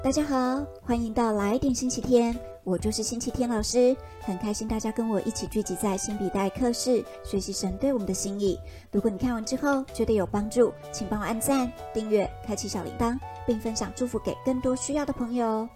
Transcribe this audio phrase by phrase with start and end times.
[0.00, 8.56] 大家好，欢迎到来点星期天，我就是星期天老师，很开心大家跟我一起聚集在新笔袋课室，学习神对我们的心意。
[8.92, 15.68] 如果你看完之后觉得有帮助，请帮我按赞、订阅、开启小铃铛，并分享祝福给更多需要的朋友。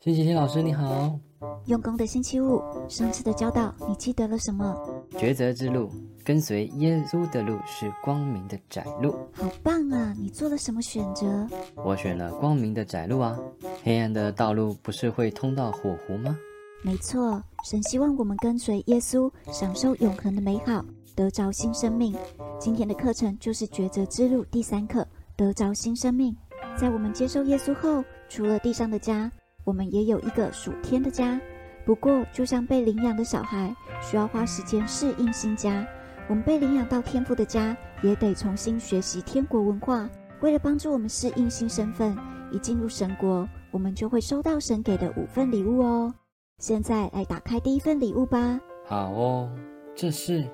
[0.00, 1.18] 星期天老师你好，
[1.66, 4.74] 用功的星期五，上次的教导你记得了什么？
[5.12, 5.90] 抉择之路，
[6.24, 9.12] 跟随耶稣的路是光明的窄路。
[9.32, 10.14] 好棒啊！
[10.18, 11.46] 你做了什么选择？
[11.76, 13.38] 我选了光明的窄路啊，
[13.82, 16.36] 黑暗的道路不是会通到火湖吗？
[16.82, 20.84] 没错，神希望我们跟随耶稣，享受永恒的美好，
[21.14, 22.14] 得着新生命。
[22.58, 26.36] 今天的课程就是抉择之路第三课，得着新生命。
[26.76, 29.30] 在我们接受耶稣后，除了地上的家，
[29.68, 31.38] 我们也有一个属天的家。
[31.84, 35.86] 不过，就像被领养的小孩，需要花时间适应新家。
[36.26, 40.08] 我们被领养到天父的家，也得重新学习天国文化。
[40.40, 42.16] 为了帮助我们适应新身份，
[42.50, 46.14] 一进入神国，我们就会收到神给的五份礼物哦。
[46.56, 48.58] 现在来打开第一份礼物吧。
[48.86, 49.50] 好哦，
[49.94, 50.46] 这是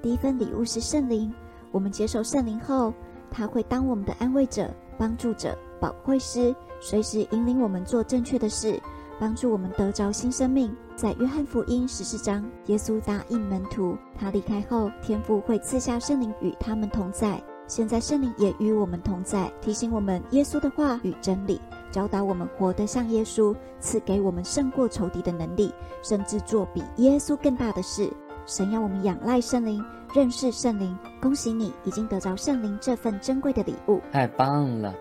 [0.00, 1.30] 第一份礼物是圣灵。
[1.72, 2.94] 我们接受圣灵后，
[3.30, 6.54] 他会当我们的安慰者、帮助者、保惠师。
[6.78, 8.80] 随时引领我们做正确的事，
[9.18, 10.72] 帮助我们得着新生命。
[10.94, 17.42] 在约翰福音十四章，耶稣答应门徒，他离开后，天父会赐下圣灵与他们同在。
[17.66, 28.08] 现在圣灵也与我们同在，提醒我们耶稣的话与真理，教导我们活得像耶稣，赐给我们胜过仇敌的能力，甚至做比耶稣更大的事。
[28.44, 30.98] 神要我们仰赖圣灵，认识圣灵。
[31.20, 34.92] 恭喜你，已经得着圣灵这份珍贵的礼物，太棒了！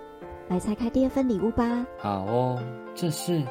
[0.51, 1.87] 来拆开第二份礼物吧。
[1.97, 2.61] 好哦，
[2.93, 3.41] 这是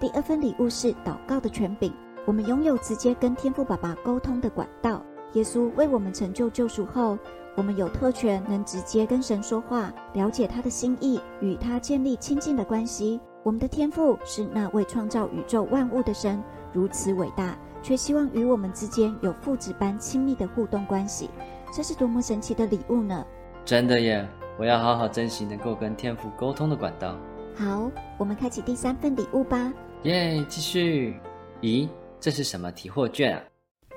[0.00, 1.94] 第二份礼物是祷告的权柄。
[2.26, 5.00] 我们拥有直接跟天父爸爸沟通的管道。
[5.34, 7.16] 耶稣为我们成就救赎后，
[7.54, 13.20] 我们有特权能直接跟神说话，了解他的心意，与他建立亲近的关系。
[13.44, 16.42] 我们的天父是那位创造宇宙万物的神，
[16.72, 21.30] 如此伟大，却希望与我们之间有父子般亲密的互动关系。
[21.72, 23.24] 这是多么神奇的礼物呢？
[23.64, 24.28] 真的耶！
[24.58, 27.16] 我要好好珍惜能够跟天父沟通的管道。
[27.56, 29.72] 好，我们开启第三份礼物吧。
[30.02, 31.16] 耶，继续。
[31.60, 31.88] 咦，
[32.18, 33.42] 这是什么提货券啊？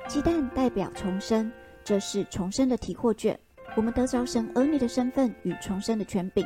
[0.07, 1.51] 鸡蛋代表重生，
[1.83, 3.37] 这是重生的提货券。
[3.75, 6.45] 我们得着神儿女的身份与重生的权柄，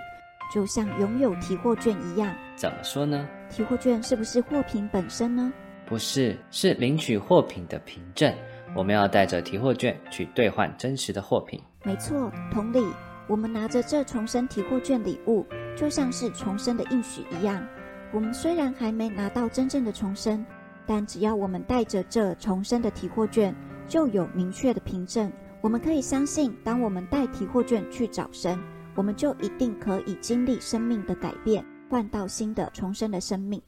[0.53, 2.33] 就像拥有提货券一样。
[2.55, 3.27] 怎么说呢？
[3.49, 5.51] 提货券是不是货品本身呢？
[5.85, 8.33] 不是，是领取货品的凭证。
[8.75, 11.61] 我们要带着提货券去兑换真实的货品。
[11.83, 12.85] 没错，同理。
[13.27, 17.65] 我们拿着这重生提货券礼物，就像是重生的应许一样。
[18.13, 20.45] 我们虽然还没拿到真正的重生，
[20.85, 23.53] 但只要我们带着这重生的提货券，
[23.87, 25.31] 就有明确的凭证。
[25.61, 28.59] 我们可以相信，当我们带提货券去找神，
[28.93, 33.59] 我们就一定可以经历生命的改变，换到新的重生的生命。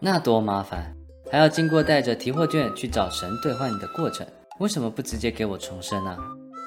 [0.00, 0.96] 那多麻烦，
[1.30, 4.26] 还要经过带着提货券去找神兑换的过程。
[4.58, 6.16] 为什么不直接给我重生呢？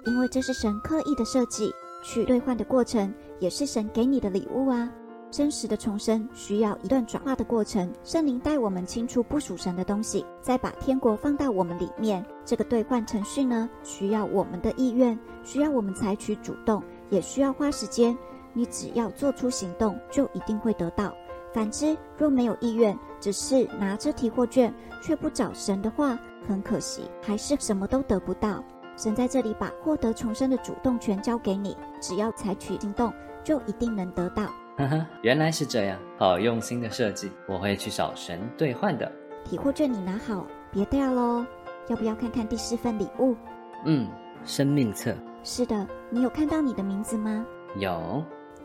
[0.06, 1.74] 因为这是神刻意的设计。
[2.02, 4.92] 去兑换的过程也是神给你的礼物啊！
[5.32, 12.26] 真实的重生需要一段转化的过程，圣灵带我们清除不属神的东西，再把天国放到我们里面。
[12.44, 18.18] 这个兑换程序呢，需要我们的意愿，需要我们采取主动，也需要花时间。
[18.54, 21.14] 你只要做出行动，就一定会得到。
[21.54, 26.18] 反之，若没有意愿，只是拿着提货券却不找神的话，
[26.48, 28.64] 很可惜，还是什么都得不到。
[29.00, 33.14] 神在这里把获得重生的主动权交给你，只要采取行动，
[33.46, 34.44] 就一定能得到。
[34.76, 39.10] 呵呵，原来是这样，好用心的设计，我会去找神兑换的。
[39.46, 41.46] 体货券你拿好，别掉喽。
[41.88, 43.38] 要不要看看第四份礼物？
[43.86, 44.06] 嗯，
[44.44, 45.16] 生命册。
[45.46, 47.46] 是的，你有看到你的名字吗？
[47.78, 48.22] 有。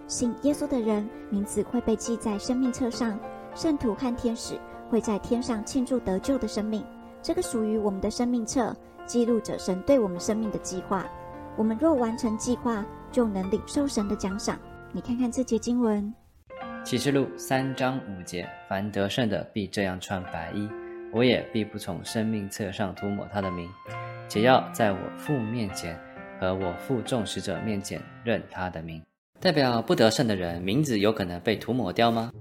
[0.09, 3.17] 信耶稣的人名字会被记在生命册上，
[3.55, 4.59] 圣徒和天使
[4.91, 6.85] 会在天上庆祝得救的生命。
[7.23, 8.75] 这个属于我们的生命册。
[9.07, 11.07] 记录着神对我们生命的计划。
[11.57, 14.59] 我们若完成计划，就能领受神的奖赏。
[14.93, 16.13] 你看看这节经文，
[16.85, 20.69] 《启示录》三章五节：凡得胜的，必这样穿白衣；
[21.13, 23.69] 我也必不从生命册上涂抹他的名，
[24.29, 25.99] 且要在我父面前
[26.41, 29.03] 和我父众使者面前认他的名。
[29.41, 32.33] 代表不得胜的人，名字有可能被涂抹掉吗？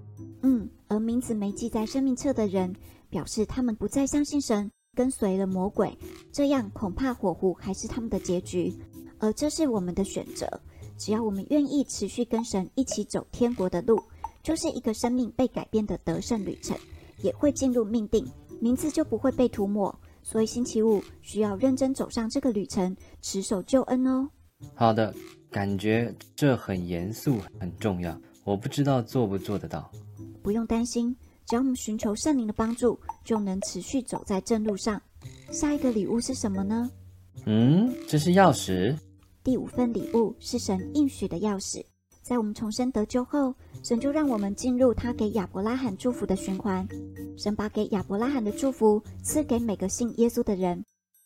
[0.41, 2.75] 嗯，而名字没记在生命册的人，
[3.09, 4.71] 表示他们不再相信神。
[4.95, 5.97] 跟随了魔鬼，
[6.31, 8.73] 这样恐怕火狐还是他们的结局，
[9.19, 10.47] 而这是我们的选择。
[10.97, 14.01] 只要我们愿意持续跟神一起走天国的路，
[14.43, 16.77] 就是一个生命被改变的得胜旅程，
[17.23, 18.25] 也会进入命定，
[18.61, 19.93] 名字就不会被涂抹。
[20.21, 24.29] 所以星期五需要认真走上这个旅程，持守救恩哦。
[24.75, 25.13] 好的，
[25.49, 28.17] 感觉这很严肃，很重要。
[28.45, 29.91] 我不知道做不做得到。
[30.41, 31.15] 不用担心，
[31.53, 34.99] 只要我们寻求圣灵的帮助，就能持续走在正路上。
[35.51, 36.89] 下一个礼物是什么呢？
[37.45, 38.97] 嗯，这是钥匙。
[39.43, 41.85] 第五份礼物是神应许的钥匙。
[42.23, 43.53] 在我们重生得救后，
[43.83, 46.87] 神就让我们进入他给亚伯拉罕祝福的循环。
[47.37, 50.83] 神把给亚伯拉罕的祝福赐给每个信耶稣的人。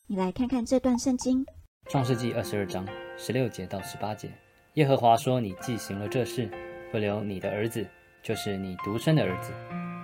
[0.07, 1.41] 你来看看这段圣经，
[1.89, 2.85] 《创世纪二十二章
[3.17, 4.29] 十六节到十八节。
[4.73, 6.51] 耶和华说：“你既行了这事，
[6.91, 7.87] 不留你的儿子，
[8.21, 9.53] 就是你独生的儿子，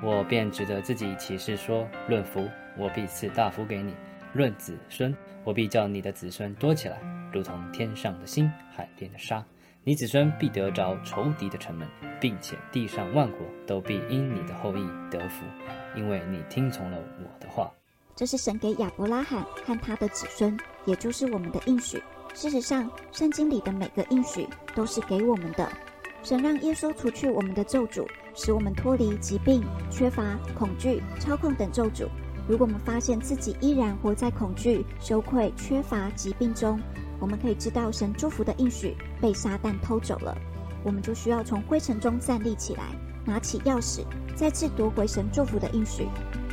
[0.04, 3.94] 我便指着自己起誓说：论福，我必赐大福给你；
[4.34, 5.16] 论子孙，
[5.46, 7.00] 我必叫你的子孙多起来，
[7.32, 9.44] 如同天上的星，海边的沙。”
[9.86, 11.88] 你子孙必得着仇敌的城门，
[12.20, 15.46] 并且地上万国都必因你的后裔得福，
[15.96, 17.72] 因为你听从了我的话。
[18.16, 22.02] 这是神给亚伯拉罕和他的子孙，也就是我们的应许。
[22.34, 25.70] 事实上，圣经里的每个应许都是给我们的。
[26.24, 30.24] 神让耶稣除去我们的咒诅，使我们脱离疾病、缺乏、
[30.58, 32.08] 恐惧、操控等咒诅。
[32.48, 36.80] 如果我们发现自己依然活在恐惧、羞愧、缺乏、疾病中，
[37.20, 40.38] 我们可以知道神祝福的应许被撒旦偷走了，
[40.84, 42.84] 我们就需要从灰尘中站立起来，
[43.24, 44.02] 拿起钥匙，
[44.36, 46.08] 再次夺回神祝福的应许。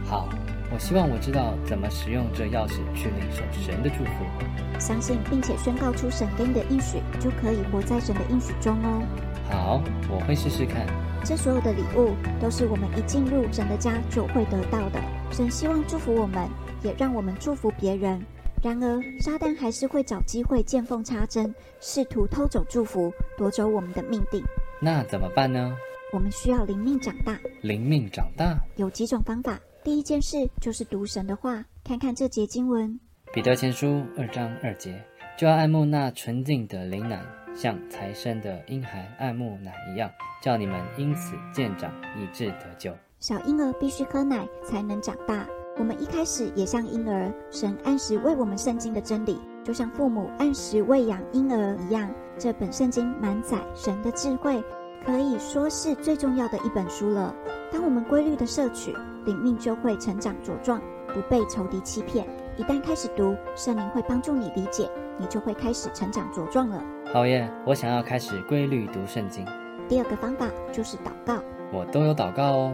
[0.05, 0.29] 好，
[0.73, 4.79] 我希望我知道怎么使用这钥匙去领受神的祝福。
[4.79, 9.03] 相信并且宣告出神给你的应许，就可以活在神的应许中哦。
[9.51, 10.87] 好，我会试试看。
[11.25, 15.01] 这所有的礼物都是我们一进入神的家就会得到的。
[15.31, 16.49] 神希望祝福我们，
[16.83, 18.21] 也让我们祝福别人。
[18.63, 24.43] 然而，撒旦还是会找机会见缝插针，试图偷走祝福，夺走我们的命定。
[24.81, 25.75] 那怎么办呢？
[26.13, 27.39] 我们需要灵命长大。
[27.63, 29.59] 灵命长大有几种方法。
[29.83, 32.99] 第一件事就是读神的话，看看这节经文：
[33.33, 35.03] 彼得前书二章二节，
[35.39, 37.25] 就要爱慕那纯净的灵奶，
[37.61, 40.11] 像才生的婴孩爱慕奶一样，
[40.43, 42.91] 叫你们因此渐长，以致得救。
[43.19, 45.47] 小婴儿必须喝奶才能长大。
[45.77, 52.11] 我们一开始也像婴儿，神按时为我们圣经的真理，就像父母按时喂养婴儿一样。
[52.39, 54.65] 这本圣经满载神的智慧，
[55.05, 57.35] 可以说是最重要的一本书了。
[57.71, 58.97] 当我们规律的摄取，
[59.27, 62.27] 灵命就会成长茁壮，不被仇敌欺骗。
[62.57, 66.83] 一旦开始读，圣灵会帮助你理解，你就会开始成长茁壮了。
[67.13, 67.51] 好耶！
[67.65, 69.47] 我想要开始规律读圣经。
[69.89, 71.43] 第二个方法就是祷告。
[71.73, 72.73] 我都有祷告哦。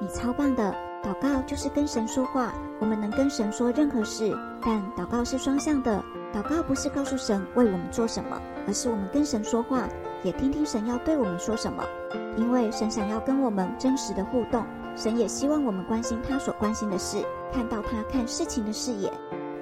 [0.00, 0.74] 你超棒的。
[1.00, 6.02] 祷告就是跟神说话，我们能跟神说任何事，但祷告是双向的。
[6.34, 8.36] 祷告不是告诉神为我们做什么，
[8.66, 9.88] 而是我们跟神说话，
[10.24, 11.84] 也听听神要对我们说什么。
[12.36, 14.64] 因为神想要跟我们真实的互动，
[14.98, 19.08] 神也希望我们关心他所关心的事，看到他看事情的视野。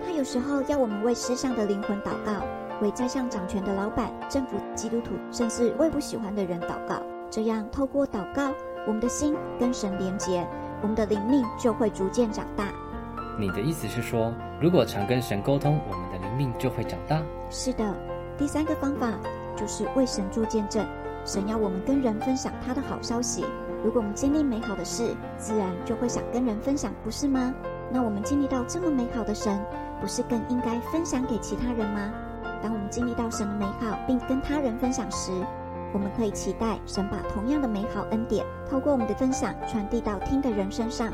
[0.02, 2.42] 他有时候要我们为世上的灵魂祷告，
[2.80, 7.02] 为在上掌权的老板、政府、基督徒，甚至为不喜欢的人祷告。
[7.30, 8.50] 这样透过祷告，
[8.86, 10.48] 我们的心跟神连结。
[10.80, 12.68] 我们的灵命就会逐渐长大。
[13.38, 17.22] 你的意思是说，如果常跟神沟通，我们的灵命就会长大？
[17.50, 17.94] 是的。
[18.38, 19.12] 第三个方法
[19.54, 20.86] 就是为神做见证。
[21.26, 23.44] 神要我们跟人分享他的好消息。
[23.86, 27.54] 如果我们经历美好的事，自然就会想跟人分享，不是吗？
[27.92, 29.64] 那我们经历到这么美好的神，
[30.00, 32.12] 不是更应该分享给其他人吗？
[32.60, 35.30] 当我们经历到神的美好，并跟他人分享时，
[35.94, 41.12] 我们可以期待神把同样的美好恩典透过我们的分享传递到听的人身上。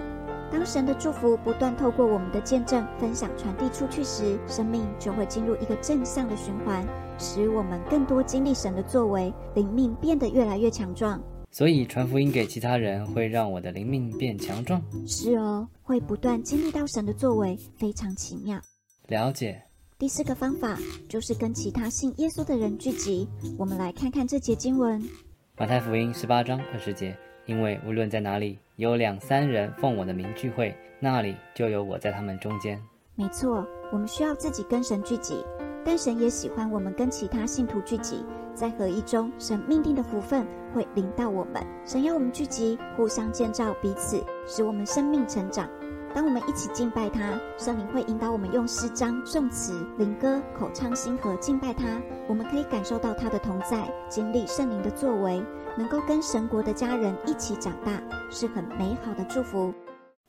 [0.51, 6.83] 当神的祝福不断透过我们的见证分享传递出去时，生命就会进入一个正向的循环，
[7.19, 11.21] 使我们更多经历神的作为，灵命变得越来越强壮。
[11.53, 14.83] 所以传福音给其他人会让我的灵命变强壮。
[15.07, 18.59] 是哦，会不断经历到神的作为，非常奇妙。
[19.09, 19.63] 了解。
[19.99, 20.77] 第四个方法
[21.09, 23.29] 就是跟其他信耶稣的人聚集。
[23.59, 25.01] 我们来看看这节经文：
[25.59, 27.17] 马太福音十八章二十节。
[27.45, 32.81] 因为无论在哪里有两三人奉我的名聚会，那里就有我在他们中间。
[33.17, 35.35] 没错，我们需要自己跟神聚集，
[35.85, 38.25] 但神也喜欢我们跟其他信徒聚集。
[38.55, 41.63] 在合一中，神命定的福分会临到我们。
[41.87, 45.69] 神要我们聚集，互相建造彼此，使我们生命成长。
[46.15, 51.85] 当我们一起敬拜他，圣灵会引导我们用诗章、颂词、灵歌、口唱心和敬拜他。
[52.29, 55.43] 我们可以感受到他的同在，经历圣灵的作为，
[55.79, 59.73] 能够跟神国的家人一起长大，是很美好的祝福。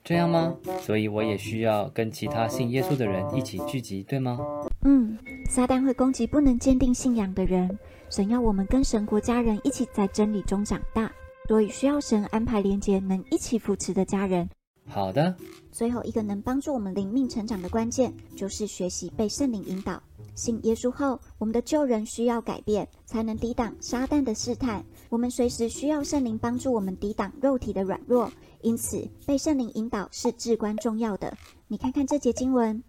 [0.02, 0.54] 这样吗？
[0.80, 4.38] 所以我也需要跟其他信耶稣的人一起聚集，对吗？
[4.84, 7.78] 嗯，撒旦会攻击不能坚定信仰的人，
[8.10, 11.10] 神要我们跟神国家人一起在真理中长大，
[11.48, 14.48] 所以需要神安排连接能一起扶持的家人。
[14.86, 15.34] 好的。
[15.72, 20.00] 最后一个能帮助我们灵命成长的关键，就是学习被圣灵引导。
[20.34, 24.84] 信耶稣后，我们的旧人需要改变，才能抵挡撒旦的试探。
[25.08, 31.34] 我们随时需要圣灵帮助我们抵挡肉体的软弱，因此被圣灵引导是至关重要的。
[31.66, 32.76] 你看看这节经文，《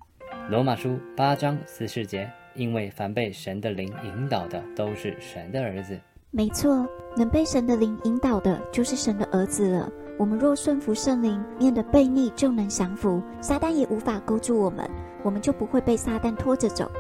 [0.48, 6.00] 罗马书》八章四十节，因为凡被神的灵引导的，都是神的儿子。
[6.30, 6.88] 没错，
[7.18, 9.90] 能被神的灵引导的，就是神的儿子了。
[10.20, 14.88] 我们若顺服圣灵，面的悖逆就能降服，撒旦也无法勾住我们，
[15.24, 16.92] 我们就不会被撒旦拖着走。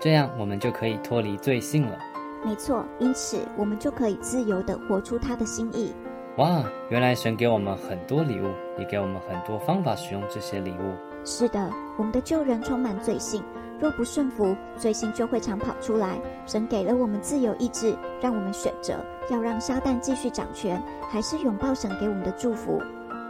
[0.00, 1.96] 这样，我们就可以脱离罪性了。
[2.44, 5.94] 没错，因此我们就可以自由地活出他的心意。
[6.38, 11.09] 哇，原来神给我们很多礼物，也给我们很多方法使用这些礼物。
[11.24, 13.42] 是的，我们的旧人充满罪性，
[13.78, 16.18] 若不顺服，罪性就会常跑出来。
[16.46, 18.94] 神给了我们自由意志，让我们选择
[19.30, 22.80] 要让撒旦继续掌权，还是拥抱神给我们的祝福。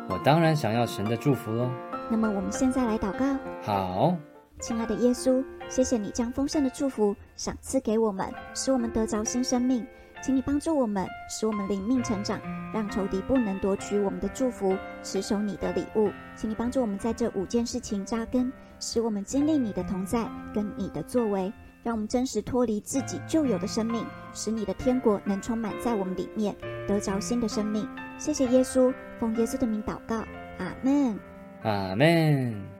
[0.09, 1.69] 我当然想要神的祝福喽。
[2.11, 3.25] 那么我们现在来祷告。
[3.63, 4.15] 好。
[4.61, 9.87] 亲爱的耶稣，谢谢你将丰盛的祝福赏赐给我们，使我们得着新生命。
[10.23, 12.39] 请你帮助我们，使我们灵命成长，
[12.75, 16.11] 让仇敌不能夺取我们的祝福，持守你的礼物。
[16.37, 26.55] 请你帮助我们在这五件事情扎根，使我们经历你的同在跟你的作为，让我们真实脱离自己旧有的生命，使你的天国能充满在我们里面，
[26.87, 27.89] 得着新的生命。
[28.19, 30.17] 谢谢耶稣，奉耶稣的名祷告，
[30.59, 31.19] 阿门，
[31.63, 32.80] 阿门。